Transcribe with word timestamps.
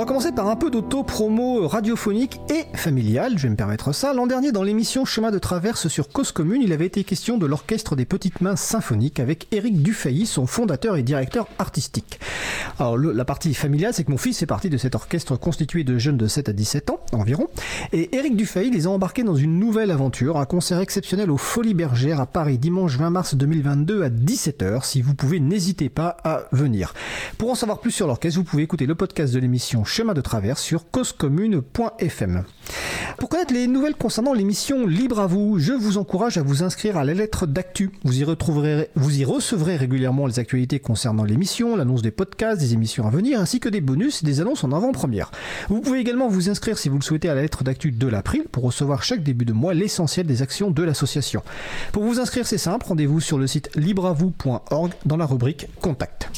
On 0.00 0.04
va 0.04 0.08
commencer 0.08 0.32
par 0.32 0.48
un 0.48 0.56
peu 0.56 0.70
d'auto-promo 0.70 1.68
radiophonique 1.68 2.40
et 2.48 2.64
familiale, 2.74 3.36
je 3.36 3.42
vais 3.42 3.50
me 3.50 3.54
permettre 3.54 3.92
ça. 3.92 4.14
L'an 4.14 4.26
dernier, 4.26 4.50
dans 4.50 4.62
l'émission 4.62 5.04
Chemin 5.04 5.30
de 5.30 5.38
traverse 5.38 5.88
sur 5.88 6.08
Cause 6.08 6.32
Commune, 6.32 6.62
il 6.62 6.72
avait 6.72 6.86
été 6.86 7.04
question 7.04 7.36
de 7.36 7.44
l'Orchestre 7.44 7.96
des 7.96 8.06
Petites 8.06 8.40
Mains 8.40 8.56
Symphoniques 8.56 9.20
avec 9.20 9.46
Éric 9.52 9.82
Dufay, 9.82 10.24
son 10.24 10.46
fondateur 10.46 10.96
et 10.96 11.02
directeur 11.02 11.48
artistique. 11.58 12.18
Alors, 12.78 12.96
la 12.96 13.26
partie 13.26 13.52
familiale, 13.52 13.92
c'est 13.92 14.04
que 14.04 14.10
mon 14.10 14.16
fils 14.16 14.40
est 14.40 14.46
parti 14.46 14.70
de 14.70 14.78
cet 14.78 14.94
orchestre 14.94 15.36
constitué 15.36 15.84
de 15.84 15.98
jeunes 15.98 16.16
de 16.16 16.26
7 16.26 16.48
à 16.48 16.54
17 16.54 16.88
ans 16.88 17.00
environ. 17.12 17.48
Et 17.92 18.16
Éric 18.16 18.36
Dufay 18.36 18.70
les 18.70 18.86
a 18.86 18.90
embarqués 18.90 19.22
dans 19.22 19.34
une 19.34 19.58
nouvelle 19.58 19.90
aventure, 19.90 20.38
un 20.38 20.46
concert 20.46 20.80
exceptionnel 20.80 21.30
aux 21.30 21.36
Folies 21.36 21.74
Bergères 21.74 22.22
à 22.22 22.26
Paris 22.26 22.56
dimanche 22.56 22.96
20 22.96 23.10
mars 23.10 23.34
2022 23.34 24.02
à 24.02 24.08
17h. 24.08 24.82
Si 24.82 25.02
vous 25.02 25.14
pouvez, 25.14 25.40
n'hésitez 25.40 25.90
pas 25.90 26.16
à 26.24 26.44
venir. 26.52 26.94
Pour 27.36 27.50
en 27.50 27.54
savoir 27.54 27.80
plus 27.80 27.90
sur 27.90 28.06
l'orchestre, 28.06 28.38
vous 28.38 28.44
pouvez 28.44 28.62
écouter 28.62 28.86
le 28.86 28.94
podcast 28.94 29.34
de 29.34 29.38
l'émission 29.38 29.84
chemin 29.90 30.14
de 30.14 30.20
traverse 30.20 30.62
sur 30.62 30.90
causecommune.fm. 30.90 32.44
Pour 33.18 33.28
connaître 33.28 33.52
les 33.52 33.66
nouvelles 33.66 33.96
concernant 33.96 34.32
l'émission 34.32 34.86
Libre 34.86 35.20
à 35.20 35.26
vous, 35.26 35.58
je 35.58 35.72
vous 35.72 35.98
encourage 35.98 36.38
à 36.38 36.42
vous 36.42 36.62
inscrire 36.62 36.96
à 36.96 37.04
la 37.04 37.12
lettre 37.12 37.46
d'actu. 37.46 37.90
Vous 38.04 38.20
y 38.20 38.24
retrouverez, 38.24 38.88
vous 38.94 39.18
y 39.18 39.24
recevrez 39.24 39.76
régulièrement 39.76 40.26
les 40.26 40.38
actualités 40.38 40.78
concernant 40.78 41.24
l'émission, 41.24 41.76
l'annonce 41.76 42.02
des 42.02 42.12
podcasts, 42.12 42.60
des 42.60 42.72
émissions 42.72 43.06
à 43.06 43.10
venir, 43.10 43.40
ainsi 43.40 43.58
que 43.58 43.68
des 43.68 43.80
bonus 43.80 44.22
et 44.22 44.26
des 44.26 44.40
annonces 44.40 44.64
en 44.64 44.72
avant-première. 44.72 45.32
Vous 45.68 45.80
pouvez 45.80 45.98
également 45.98 46.28
vous 46.28 46.48
inscrire 46.48 46.78
si 46.78 46.88
vous 46.88 46.98
le 46.98 47.02
souhaitez 47.02 47.28
à 47.28 47.34
la 47.34 47.42
lettre 47.42 47.64
d'actu 47.64 47.90
de 47.90 48.06
l'April 48.06 48.44
pour 48.50 48.62
recevoir 48.62 49.02
chaque 49.02 49.24
début 49.24 49.44
de 49.44 49.52
mois 49.52 49.74
l'essentiel 49.74 50.26
des 50.26 50.40
actions 50.40 50.70
de 50.70 50.82
l'association. 50.82 51.42
Pour 51.92 52.04
vous 52.04 52.20
inscrire, 52.20 52.46
c'est 52.46 52.58
simple, 52.58 52.86
rendez-vous 52.86 53.20
sur 53.20 53.38
le 53.38 53.48
site 53.48 53.70
libreavou.org 53.74 54.92
dans 55.04 55.16
la 55.16 55.26
rubrique 55.26 55.66
Contact. 55.80 56.30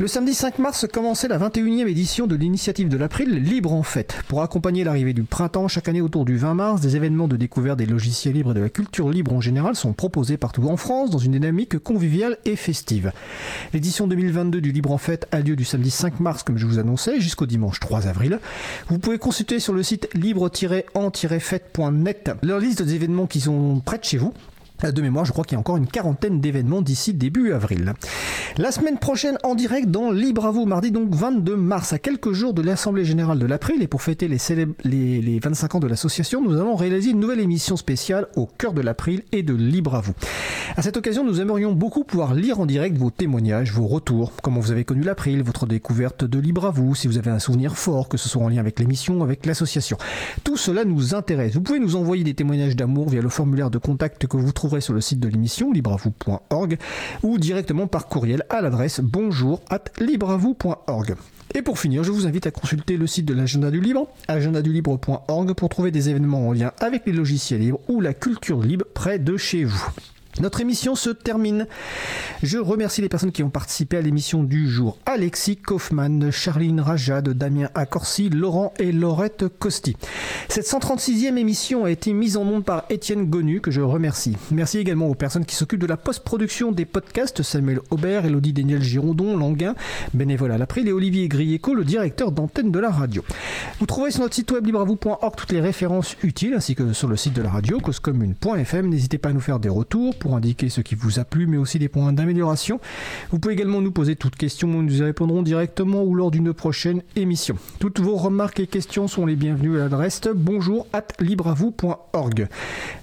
Le 0.00 0.06
samedi 0.06 0.32
5 0.32 0.58
mars 0.60 0.86
commençait 0.90 1.28
la 1.28 1.38
21e 1.38 1.86
édition 1.86 2.26
de 2.26 2.34
l'initiative 2.34 2.88
de 2.88 2.96
l'April 2.96 3.34
Libre 3.34 3.74
en 3.74 3.82
Fête. 3.82 4.22
Pour 4.28 4.40
accompagner 4.40 4.82
l'arrivée 4.82 5.12
du 5.12 5.24
printemps, 5.24 5.68
chaque 5.68 5.88
année 5.88 6.00
autour 6.00 6.24
du 6.24 6.38
20 6.38 6.54
mars, 6.54 6.80
des 6.80 6.96
événements 6.96 7.28
de 7.28 7.36
découverte 7.36 7.78
des 7.78 7.84
logiciels 7.84 8.32
libres 8.32 8.52
et 8.52 8.54
de 8.54 8.60
la 8.60 8.70
culture 8.70 9.10
libre 9.10 9.34
en 9.34 9.42
général 9.42 9.76
sont 9.76 9.92
proposés 9.92 10.38
partout 10.38 10.66
en 10.68 10.78
France 10.78 11.10
dans 11.10 11.18
une 11.18 11.32
dynamique 11.32 11.78
conviviale 11.78 12.38
et 12.46 12.56
festive. 12.56 13.12
L'édition 13.74 14.06
2022 14.06 14.62
du 14.62 14.72
Libre 14.72 14.92
en 14.92 14.96
Fête 14.96 15.28
a 15.32 15.40
lieu 15.40 15.54
du 15.54 15.66
samedi 15.66 15.90
5 15.90 16.18
mars, 16.18 16.44
comme 16.44 16.56
je 16.56 16.64
vous 16.64 16.78
annonçais, 16.78 17.20
jusqu'au 17.20 17.44
dimanche 17.44 17.78
3 17.78 18.06
avril. 18.06 18.40
Vous 18.88 18.98
pouvez 18.98 19.18
consulter 19.18 19.60
sur 19.60 19.74
le 19.74 19.82
site 19.82 20.08
libre-en-fête.net 20.14 22.30
leur 22.42 22.58
liste 22.58 22.80
des 22.80 22.94
événements 22.94 23.26
qui 23.26 23.42
sont 23.42 23.82
près 23.84 23.98
de 23.98 24.04
chez 24.04 24.16
vous 24.16 24.32
de 24.80 25.02
mémoire, 25.02 25.26
je 25.26 25.32
crois 25.32 25.44
qu'il 25.44 25.54
y 25.54 25.56
a 25.56 25.60
encore 25.60 25.76
une 25.76 25.86
quarantaine 25.86 26.40
d'événements 26.40 26.80
d'ici 26.80 27.12
début 27.12 27.52
avril. 27.52 27.92
La 28.56 28.72
semaine 28.72 28.98
prochaine, 28.98 29.36
en 29.42 29.54
direct 29.54 29.90
dans 29.90 30.10
Libre 30.10 30.46
à 30.46 30.50
vous, 30.50 30.64
mardi 30.64 30.90
donc 30.90 31.14
22 31.14 31.54
mars, 31.54 31.92
à 31.92 31.98
quelques 31.98 32.32
jours 32.32 32.54
de 32.54 32.62
l'Assemblée 32.62 33.04
Générale 33.04 33.38
de 33.38 33.46
l'April, 33.46 33.82
et 33.82 33.86
pour 33.86 34.02
fêter 34.02 34.26
les, 34.26 34.38
les, 34.84 35.20
les 35.20 35.38
25 35.38 35.74
ans 35.74 35.80
de 35.80 35.86
l'association, 35.86 36.42
nous 36.42 36.58
allons 36.58 36.76
réaliser 36.76 37.10
une 37.10 37.20
nouvelle 37.20 37.40
émission 37.40 37.76
spéciale 37.76 38.26
au 38.36 38.46
cœur 38.46 38.72
de 38.72 38.80
l'April 38.80 39.22
et 39.32 39.42
de 39.42 39.54
Libre 39.54 39.94
à 39.94 40.00
vous. 40.00 40.14
À 40.76 40.82
cette 40.82 40.96
occasion, 40.96 41.24
nous 41.24 41.40
aimerions 41.40 41.72
beaucoup 41.72 42.04
pouvoir 42.04 42.34
lire 42.34 42.58
en 42.60 42.66
direct 42.66 42.96
vos 42.96 43.10
témoignages, 43.10 43.72
vos 43.72 43.86
retours, 43.86 44.32
comment 44.42 44.60
vous 44.60 44.72
avez 44.72 44.84
connu 44.84 45.02
l'April, 45.02 45.42
votre 45.42 45.66
découverte 45.66 46.24
de 46.24 46.38
Libre 46.38 46.66
à 46.66 46.70
vous, 46.70 46.94
si 46.94 47.06
vous 47.06 47.18
avez 47.18 47.30
un 47.30 47.38
souvenir 47.38 47.76
fort, 47.76 48.08
que 48.08 48.16
ce 48.16 48.28
soit 48.28 48.42
en 48.42 48.48
lien 48.48 48.60
avec 48.60 48.80
l'émission, 48.80 49.22
avec 49.22 49.44
l'association. 49.44 49.98
Tout 50.42 50.56
cela 50.56 50.84
nous 50.84 51.14
intéresse. 51.14 51.54
Vous 51.54 51.60
pouvez 51.60 51.80
nous 51.80 51.96
envoyer 51.96 52.24
des 52.24 52.34
témoignages 52.34 52.76
d'amour 52.76 53.10
via 53.10 53.20
le 53.20 53.28
formulaire 53.28 53.70
de 53.70 53.78
contact 53.78 54.26
que 54.26 54.36
vous 54.36 54.52
trouverez 54.52 54.69
sur 54.78 54.94
le 54.94 55.00
site 55.00 55.18
de 55.18 55.26
l'émission 55.26 55.72
libreavou.org 55.72 56.78
ou 57.24 57.38
directement 57.38 57.88
par 57.88 58.06
courriel 58.06 58.44
à 58.48 58.60
l'adresse 58.60 59.00
bonjour 59.00 59.60
at 59.68 59.84
libreavou.org. 59.98 61.16
Et 61.54 61.62
pour 61.62 61.80
finir, 61.80 62.04
je 62.04 62.12
vous 62.12 62.26
invite 62.26 62.46
à 62.46 62.52
consulter 62.52 62.96
le 62.96 63.08
site 63.08 63.26
de 63.26 63.34
l'agenda 63.34 63.72
du 63.72 63.80
libre, 63.80 64.06
agendadulibre.org, 64.28 65.54
pour 65.54 65.68
trouver 65.68 65.90
des 65.90 66.08
événements 66.08 66.46
en 66.46 66.52
lien 66.52 66.72
avec 66.78 67.06
les 67.06 67.12
logiciels 67.12 67.60
libres 67.60 67.80
ou 67.88 68.00
la 68.00 68.14
culture 68.14 68.62
libre 68.62 68.84
près 68.94 69.18
de 69.18 69.36
chez 69.36 69.64
vous. 69.64 69.90
Notre 70.40 70.62
émission 70.62 70.94
se 70.94 71.10
termine. 71.10 71.66
Je 72.42 72.56
remercie 72.56 73.02
les 73.02 73.10
personnes 73.10 73.32
qui 73.32 73.42
ont 73.42 73.50
participé 73.50 73.98
à 73.98 74.00
l'émission 74.00 74.42
du 74.42 74.70
jour. 74.70 74.98
Alexis 75.04 75.58
Kaufmann, 75.58 76.30
Charline 76.30 76.80
Rajad, 76.80 77.28
Damien 77.28 77.68
Accorsi, 77.74 78.30
Laurent 78.30 78.72
et 78.78 78.90
Laurette 78.90 79.44
Costi. 79.58 79.96
Cette 80.48 80.66
136e 80.66 81.36
émission 81.36 81.84
a 81.84 81.90
été 81.90 82.14
mise 82.14 82.38
en 82.38 82.42
onde 82.42 82.64
par 82.64 82.84
Étienne 82.88 83.26
Gonu, 83.26 83.60
que 83.60 83.70
je 83.70 83.82
remercie. 83.82 84.36
Merci 84.50 84.78
également 84.78 85.08
aux 85.08 85.14
personnes 85.14 85.44
qui 85.44 85.54
s'occupent 85.54 85.82
de 85.82 85.86
la 85.86 85.98
post-production 85.98 86.72
des 86.72 86.86
podcasts, 86.86 87.42
Samuel 87.42 87.80
Aubert, 87.90 88.24
Elodie 88.24 88.54
Daniel 88.54 88.82
Girondon, 88.82 89.36
Languin, 89.36 89.74
bénévole 90.14 90.52
à 90.52 90.58
l'April 90.58 90.88
et 90.88 90.92
Olivier 90.92 91.28
Grieco, 91.28 91.74
le 91.74 91.84
directeur 91.84 92.32
d'antenne 92.32 92.70
de 92.70 92.78
la 92.78 92.90
radio. 92.90 93.22
Vous 93.78 93.86
trouverez 93.86 94.10
sur 94.10 94.22
notre 94.22 94.34
site 94.34 94.50
web 94.52 94.64
libravou.org 94.64 95.36
toutes 95.36 95.52
les 95.52 95.60
références 95.60 96.16
utiles, 96.22 96.54
ainsi 96.54 96.74
que 96.74 96.94
sur 96.94 97.08
le 97.08 97.16
site 97.16 97.34
de 97.34 97.42
la 97.42 97.50
radio, 97.50 97.78
causecommune.fm. 97.78 98.88
N'hésitez 98.88 99.18
pas 99.18 99.28
à 99.28 99.32
nous 99.34 99.40
faire 99.40 99.60
des 99.60 99.68
retours 99.68 100.14
pour 100.16 100.29
indiquer 100.36 100.68
ce 100.68 100.80
qui 100.80 100.94
vous 100.94 101.18
a 101.18 101.24
plu, 101.24 101.46
mais 101.46 101.56
aussi 101.56 101.78
des 101.78 101.88
points 101.88 102.12
d'amélioration. 102.12 102.80
Vous 103.30 103.38
pouvez 103.38 103.54
également 103.54 103.80
nous 103.80 103.92
poser 103.92 104.16
toutes 104.16 104.36
questions, 104.36 104.68
nous 104.68 105.00
y 105.00 105.02
répondrons 105.02 105.42
directement 105.42 106.02
ou 106.02 106.14
lors 106.14 106.30
d'une 106.30 106.52
prochaine 106.52 107.02
émission. 107.16 107.56
Toutes 107.78 108.00
vos 108.00 108.16
remarques 108.16 108.60
et 108.60 108.66
questions 108.66 109.08
sont 109.08 109.26
les 109.26 109.36
bienvenues 109.36 109.76
à 109.76 109.84
l'adresse 109.84 110.20
bonjour 110.34 110.86
at 110.92 111.06
libreavou.org. 111.20 112.48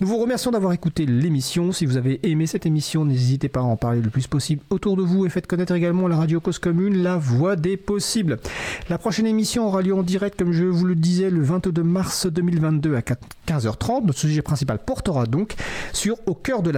Nous 0.00 0.06
vous 0.06 0.18
remercions 0.18 0.50
d'avoir 0.50 0.72
écouté 0.72 1.06
l'émission. 1.06 1.72
Si 1.72 1.86
vous 1.86 1.96
avez 1.96 2.20
aimé 2.28 2.46
cette 2.46 2.66
émission, 2.66 3.04
n'hésitez 3.04 3.48
pas 3.48 3.60
à 3.60 3.64
en 3.64 3.76
parler 3.76 4.00
le 4.00 4.10
plus 4.10 4.26
possible 4.26 4.62
autour 4.70 4.96
de 4.96 5.02
vous 5.02 5.26
et 5.26 5.28
faites 5.28 5.46
connaître 5.46 5.74
également 5.74 6.08
la 6.08 6.16
radio 6.16 6.40
Cause 6.40 6.58
Commune, 6.58 7.02
la 7.02 7.16
voix 7.16 7.56
des 7.56 7.76
possibles. 7.76 8.38
La 8.88 8.98
prochaine 8.98 9.26
émission 9.26 9.66
aura 9.66 9.82
lieu 9.82 9.94
en 9.94 10.02
direct, 10.02 10.38
comme 10.38 10.52
je 10.52 10.64
vous 10.64 10.84
le 10.84 10.94
disais, 10.94 11.30
le 11.30 11.42
22 11.42 11.82
mars 11.82 12.26
2022 12.26 12.96
à 12.96 13.00
15h30. 13.00 14.06
Notre 14.06 14.18
sujet 14.18 14.42
principal 14.42 14.78
portera 14.78 15.26
donc 15.26 15.54
sur 15.92 16.16
Au 16.26 16.34
cœur 16.34 16.62
de 16.62 16.70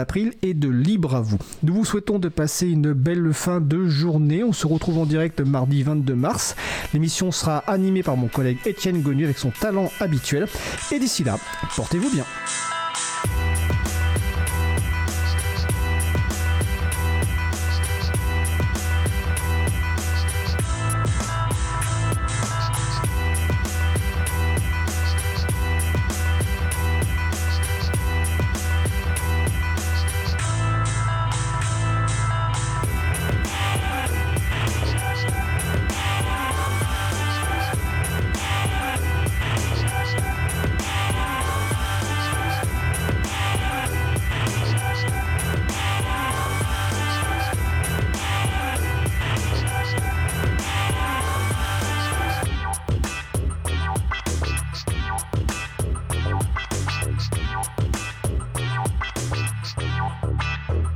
et 0.43 0.55
de 0.55 0.69
Libre 0.69 1.15
à 1.15 1.21
vous. 1.21 1.39
Nous 1.63 1.75
vous 1.75 1.85
souhaitons 1.85 2.19
de 2.19 2.29
passer 2.29 2.69
une 2.69 2.93
belle 2.93 3.33
fin 3.33 3.61
de 3.61 3.87
journée. 3.87 4.45
On 4.45 4.53
se 4.53 4.67
retrouve 4.67 4.99
en 4.99 5.07
direct 5.07 5.41
mardi 5.41 5.83
22 5.83 6.15
mars. 6.15 6.57
L'émission 6.93 7.31
sera 7.33 7.59
animée 7.59 8.03
par 8.03 8.17
mon 8.17 8.29
collègue 8.29 8.59
Étienne 8.67 9.03
Gonu 9.03 9.25
avec 9.25 9.39
son 9.39 9.51
talent 9.51 9.91
habituel. 10.01 10.47
Et 10.93 10.99
d'ici 10.99 11.25
là, 11.25 11.39
portez-vous 11.77 12.11
bien. 12.11 12.25
you 60.69 60.94